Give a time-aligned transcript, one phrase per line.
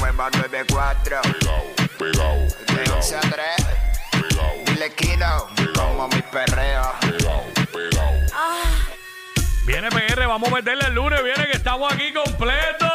[0.00, 1.20] Nueva 94.
[1.22, 1.62] Pegao,
[1.98, 3.32] pegao, De pegao, 11 a 3.
[4.10, 5.46] pegao, Dile Kino.
[5.74, 6.92] Como mi perreo.
[7.00, 8.12] pegao, pegao.
[9.66, 12.92] Viene PR, vamos a meterle el lunes, viene que estamos aquí completos.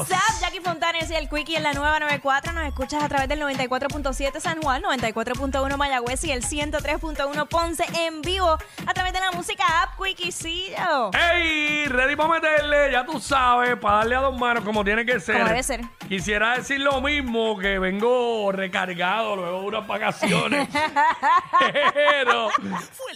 [0.00, 0.40] Hey, what's up?
[0.40, 2.52] Jackie Fontanes y el Quickie en la nueva 94.
[2.52, 8.22] Nos escuchas a través del 94.7 San Juan, 94.1 Mayagüez y el 103.1 Ponce en
[8.22, 11.10] vivo a través de la música app Quickiecillo.
[11.12, 11.86] ¡Ey!
[11.86, 15.36] Ready para meterle, ya tú sabes, para darle a dos manos como tiene que ser.
[15.36, 15.82] Como debe ser.
[16.08, 20.68] Quisiera decir lo mismo, que vengo recargado luego de unas vacaciones.
[21.94, 22.48] pero,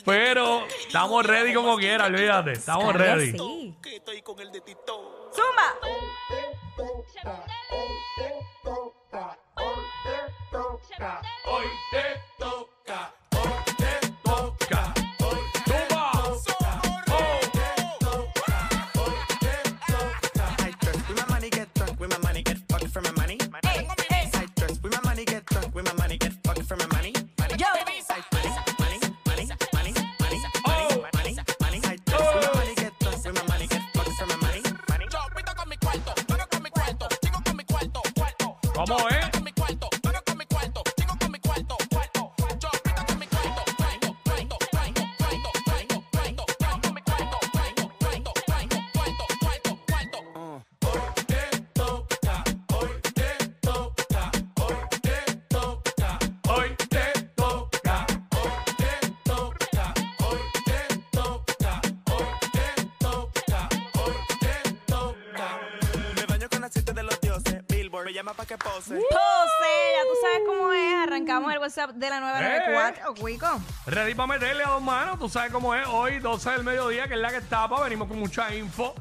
[0.04, 2.52] pero, estamos ready como quiera, olvídate.
[2.52, 3.32] Estamos ready.
[3.32, 3.74] sí.
[3.82, 5.30] Que estoy con el de Tito.
[5.34, 6.53] Zumba.
[11.46, 12.13] Hoy te
[66.74, 67.64] Aceite de los dioses.
[67.68, 68.94] Billboard me llama pa' que pose.
[68.94, 70.94] Pose, ya tú sabes cómo es.
[71.04, 73.14] Arrancamos el WhatsApp de la 994.
[73.14, 73.60] Quico.
[73.86, 75.86] Ready para meterle a dos manos, tú sabes cómo es.
[75.86, 77.80] Hoy, 12 del mediodía, que es la que tapa.
[77.84, 78.92] Venimos con mucha info.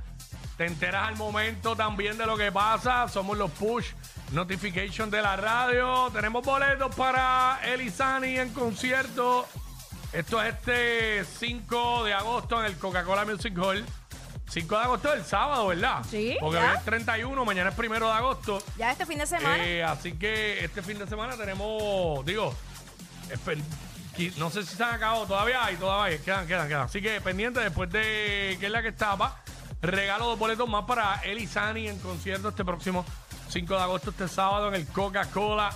[0.56, 3.07] Te enteras al momento también de lo que pasa.
[3.07, 3.88] Somos los push
[4.34, 6.11] notification de la radio.
[6.13, 9.47] Tenemos boletos para Elizani en concierto.
[10.11, 13.84] Esto es este 5 de agosto en el Coca-Cola Music Hall.
[14.50, 16.04] 5 de agosto es el sábado, ¿verdad?
[16.09, 16.72] Sí, Porque ya.
[16.72, 18.62] hoy es 31, mañana es primero de agosto.
[18.78, 19.58] Ya este fin de semana.
[19.66, 22.53] Eh, así que este fin de semana tenemos, digo,
[23.30, 23.62] esper-
[24.16, 26.84] qui- no sé si se han acabado, todavía hay, todavía hay, quedan, quedan, quedan.
[26.84, 29.40] Así que pendiente después de que es la que estaba,
[29.82, 33.06] regalo dos boletos más para Elizani en concierto este próximo
[33.50, 35.72] 5 de agosto, este sábado en el Coca-Cola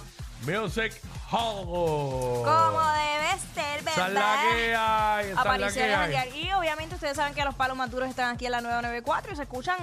[0.45, 0.93] Music
[1.31, 1.65] Hall.
[1.65, 3.91] Como debe ser, ¿verdad?
[3.93, 6.39] Esa es la que hay, esa es la que Apariciones hay.
[6.45, 9.35] Y obviamente ustedes saben que los palos más duros están aquí en la 994 y
[9.35, 9.77] se escuchan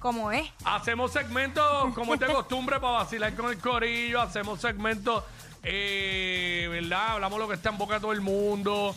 [0.00, 0.50] como es.
[0.64, 4.20] Hacemos segmentos como es de costumbre para vacilar con el corillo.
[4.20, 5.24] Hacemos segmentos,
[5.62, 7.12] eh, ¿verdad?
[7.12, 8.94] Hablamos lo que está en boca de todo el mundo.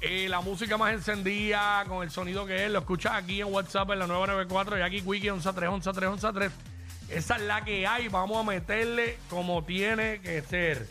[0.00, 2.70] Eh, la música más encendida, con el sonido que es.
[2.70, 6.73] Lo escuchas aquí en WhatsApp en la 994 y aquí Wiki 113 113 113.
[7.08, 8.08] Esa es la que hay.
[8.08, 10.88] Vamos a meterle como tiene que ser.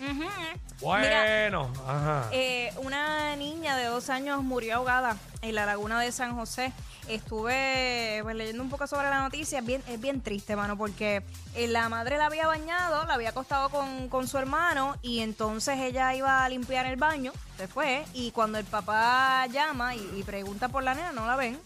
[0.81, 2.27] Bueno, ajá.
[2.31, 6.73] Eh, una niña de dos años murió ahogada en la laguna de San José.
[7.07, 11.23] Estuve pues, leyendo un poco sobre la noticia, es bien, es bien triste, mano, porque
[11.53, 15.79] eh, la madre la había bañado, la había acostado con, con su hermano y entonces
[15.79, 20.23] ella iba a limpiar el baño, se fue, y cuando el papá llama y, y
[20.23, 21.59] pregunta por la nena, no la ven.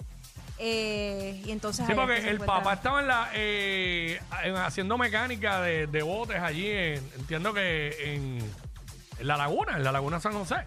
[0.59, 2.57] Eh, y entonces Sí, es porque se el encuentran.
[2.63, 8.13] papá estaba en la, eh, en- haciendo mecánica de, de botes allí, en- entiendo que
[8.15, 8.39] en,
[9.19, 10.57] en la laguna, en la laguna San José.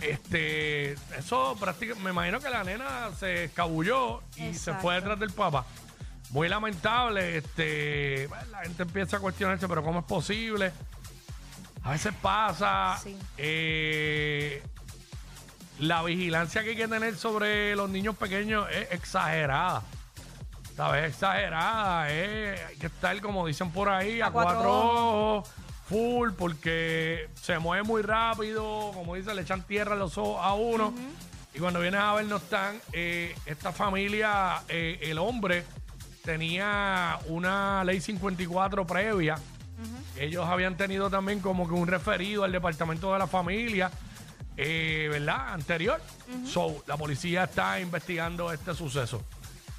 [0.00, 4.82] Este, eso prácticamente, me imagino que la nena se escabulló y se Exacto.
[4.82, 5.64] fue detrás del papá.
[6.30, 10.70] Muy lamentable, este, bueno, la gente empieza a cuestionarse, pero ¿cómo es posible?
[11.82, 12.98] A veces pasa.
[13.02, 13.16] Sí.
[13.38, 14.62] eh,
[15.80, 19.82] la vigilancia que hay que tener sobre los niños pequeños es exagerada.
[20.76, 21.10] ¿Sabes?
[21.10, 22.06] Exagerada.
[22.10, 25.50] eh, Hay que estar, como dicen por ahí, a, A cuatro cuatro, ojos,
[25.88, 28.92] full, porque se mueve muy rápido.
[28.94, 30.94] Como dicen, le echan tierra a los ojos a uno.
[31.52, 32.80] Y cuando vienes a ver, no están.
[32.92, 35.64] Eh, esta familia, eh, el hombre
[36.24, 39.36] tenía una ley 54 previa.
[40.18, 43.90] Ellos habían tenido también como que un referido al departamento de la familia,
[44.56, 45.52] eh, ¿verdad?
[45.54, 46.00] Anterior.
[46.46, 49.22] So, la policía está investigando este suceso.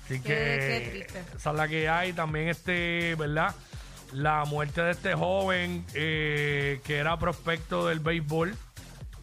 [0.06, 2.14] Así Qué- que qué esa es la que hay.
[2.14, 3.54] También este, ¿verdad?
[4.14, 8.56] La muerte de este joven eh, que era prospecto del béisbol,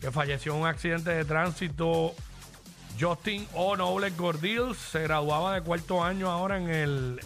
[0.00, 2.14] que falleció en un accidente de tránsito.
[2.98, 7.20] Justin O'Neill Gordills se graduaba de cuarto año ahora en el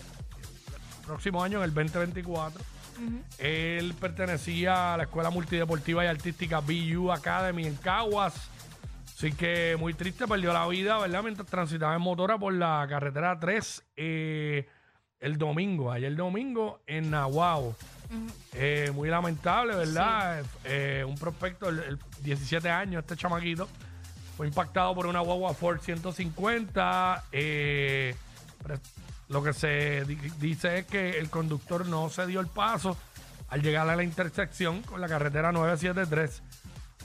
[1.06, 2.60] próximo año, en el 2024.
[3.38, 8.34] Él pertenecía a la Escuela Multideportiva y Artística BU Academy en Caguas.
[9.16, 11.22] Así que muy triste, perdió la vida, ¿verdad?
[11.22, 14.68] Mientras transitaba en motora por la carretera 3 eh,
[15.20, 17.76] el domingo, ayer domingo en Nahuatl.
[18.54, 20.44] Eh, muy lamentable, ¿verdad?
[20.64, 23.68] Eh, un prospecto, el, el 17 años, este chamaquito,
[24.36, 27.24] fue impactado por una guagua Ford 150.
[27.32, 28.14] eh,
[29.32, 32.96] lo que se di- dice es que el conductor no se dio el paso
[33.48, 36.42] al llegar a la intersección con la carretera 973.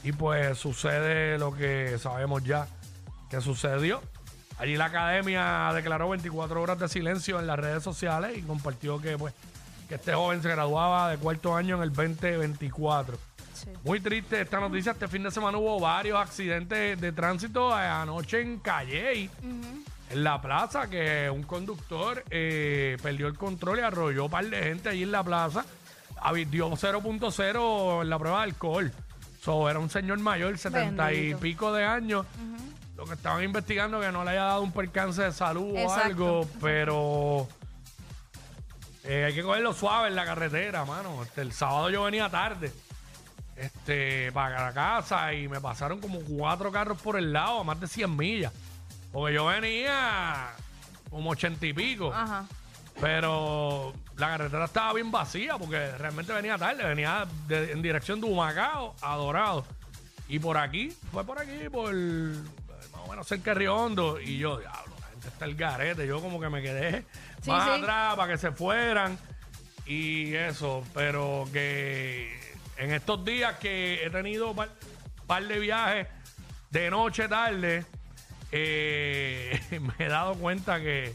[0.04, 2.68] Y pues sucede lo que sabemos ya
[3.30, 4.02] que sucedió.
[4.60, 9.18] Allí la academia declaró 24 horas de silencio en las redes sociales y compartió que
[9.18, 9.34] pues
[9.90, 13.18] que este joven se graduaba de cuarto año en el 2024.
[13.54, 13.70] Sí.
[13.84, 14.92] Muy triste esta noticia.
[14.92, 19.30] Este fin de semana hubo varios accidentes de tránsito eh, anoche en Calle,
[20.10, 24.64] en la plaza, que un conductor eh, perdió el control y arrolló un par de
[24.64, 25.66] gente allí en la plaza.
[26.50, 28.92] Dio 0.0 en la prueba de alcohol.
[29.42, 32.26] So, era un señor mayor, 70 y pico de años.
[32.96, 36.48] Lo que estaban investigando que no le haya dado un percance de salud o algo,
[36.60, 37.48] pero
[39.04, 41.24] eh, hay que cogerlo suave en la carretera, mano.
[41.24, 42.74] Este, el sábado yo venía tarde
[43.56, 47.80] este, para la casa y me pasaron como cuatro carros por el lado a más
[47.80, 48.52] de 100 millas.
[49.12, 50.50] Porque yo venía
[51.10, 52.14] como 80 y pico.
[52.14, 52.46] Ajá.
[53.00, 56.84] Pero la carretera estaba bien vacía porque realmente venía tarde.
[56.84, 59.66] Venía de- en dirección de Humacao a Dorado.
[60.28, 64.20] Y por aquí, fue por aquí, por más o menos cerca de Río Hondo.
[64.20, 66.08] Y yo, diablo, la gente está el garete.
[66.08, 67.06] Yo como que me quedé
[67.42, 67.82] Sí, más sí.
[67.82, 69.18] atrás para que se fueran.
[69.86, 72.38] Y eso, pero que
[72.78, 74.70] en estos días que he tenido par,
[75.28, 76.08] par de viajes
[76.72, 77.86] de noche tarde,
[78.52, 81.14] eh, me he dado cuenta que,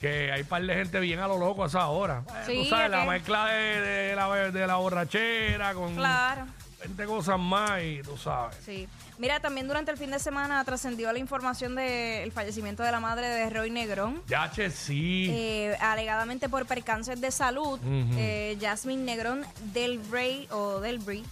[0.00, 2.22] que hay par de gente bien a lo loco a esa hora.
[2.28, 5.94] Eh, Sí, Tú sabes, es la que- mezcla de, de la, de la borrachera con
[5.96, 6.46] Claro.
[6.80, 8.56] 20 cosas más y tú sabes.
[8.64, 8.86] Sí.
[9.16, 13.28] Mira, también durante el fin de semana trascendió la información del fallecimiento de la madre
[13.28, 14.20] de Roy Negrón.
[14.26, 15.28] Ya, che, sí.
[15.30, 18.14] Eh, alegadamente por percances de salud, Ujú.
[18.18, 21.24] eh, Jasmine Negrón del Rey o del Brie.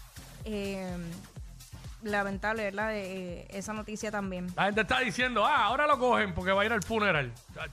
[0.45, 0.97] eh,
[2.03, 2.91] lamentable, ¿verdad?
[2.95, 4.47] Eh, esa noticia también.
[4.57, 7.33] La gente está diciendo, ah, ahora lo cogen porque va a ir al funeral.
[7.61, 7.71] Ach.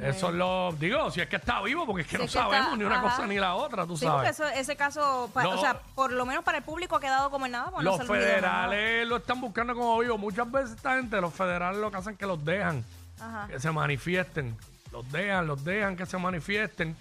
[0.00, 0.72] Eso es lo.
[0.78, 2.76] Digo, si es que está vivo, porque es que Si no es que está- sabemos
[2.76, 3.02] ni una ajá.
[3.16, 4.40] cosa ni la otra, tú Sí, porque sabes.
[4.54, 5.50] eso- ese caso, pa- No.
[5.52, 7.70] o sea, por lo menos para el público ha quedado como en nada.
[7.70, 10.18] porque no Los se olvidó federales lo están buscando como vivo.
[10.18, 12.84] Muchas veces esta gente, los federales lo que hacen es que los dejan,
[13.18, 13.46] Ajá.
[13.48, 14.54] que se manifiesten.
[14.92, 16.94] Los dejan, los dejan que se manifiesten.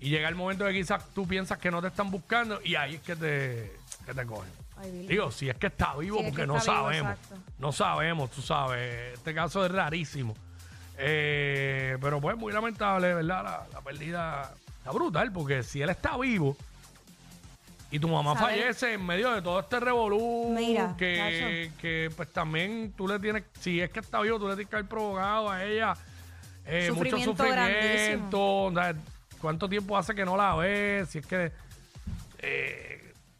[0.00, 2.96] Y llega el momento que quizás tú piensas que no te están buscando y ahí
[2.96, 3.76] es que te,
[4.06, 4.50] que te cogen.
[4.80, 5.06] Ay, Billy.
[5.08, 7.12] Digo, si es que está vivo, Si es porque que no está vivo, sabemos.
[7.12, 7.36] exacto.
[7.58, 9.14] No sabemos, tú sabes.
[9.14, 10.34] Este caso es rarísimo.
[10.98, 13.42] Eh, pero pues muy lamentable, ¿verdad?
[13.44, 16.56] La, la pérdida está brutal, porque si él está vivo
[17.90, 22.30] y tu mamá Saber- fallece en medio de todo este revolú, Mira, que, que pues
[22.32, 25.50] también tú le tienes, si es que está vivo, tú le tienes que haber provocado
[25.50, 25.94] a ella
[26.66, 28.40] eh, mucho Sufrimiento sufrimiento.
[28.64, 28.94] o sea,
[29.40, 31.08] ¿Cuánto tiempo hace que no la ves?
[31.08, 31.50] Si es que
[32.40, 32.89] eh,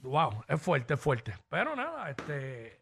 [0.02, 1.35] wow, es fuerte, es fuerte.
[1.49, 2.80] Pero nada, este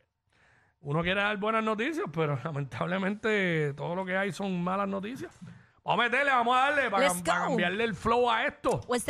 [0.81, 5.33] uno quiere dar buenas noticias, pero lamentablemente todo lo que hay son malas noticias.
[5.85, 7.47] Vamos a meterle, vamos a darle para, Let's para go.
[7.49, 8.81] cambiarle el flow a esto.
[8.87, 9.07] What's?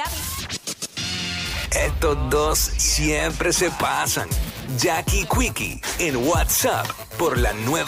[1.76, 4.28] Estos dos siempre se pasan.
[4.78, 6.86] Jackie Quickie en WhatsApp
[7.18, 7.86] por la nueva.